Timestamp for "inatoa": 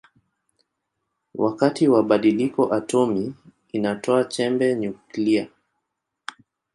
3.71-4.23